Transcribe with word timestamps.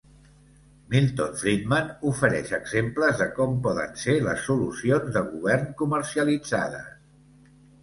Milton 0.93 1.35
Friedman 1.41 1.91
ofereix 2.11 2.53
exemples 2.59 3.13
de 3.21 3.29
com 3.37 3.53
poden 3.69 3.95
ser 4.05 4.17
les 4.29 4.49
solucions 4.49 5.21
de 5.21 5.25
govern 5.37 5.71
comercialitzades. 5.85 6.93